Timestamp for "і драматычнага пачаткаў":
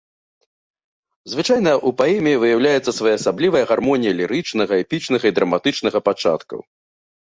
5.33-6.59